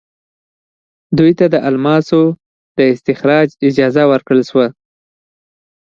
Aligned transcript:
دوی 1.17 1.31
ته 1.39 1.45
د 1.53 1.55
الماسو 1.69 2.21
د 2.77 2.79
استخراج 2.93 3.47
اجازه 3.67 4.03
ورکړل 4.11 4.41
شوه. 4.49 4.67